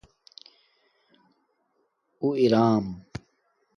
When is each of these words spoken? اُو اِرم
اُو 2.21 2.27
اِرم 2.41 2.85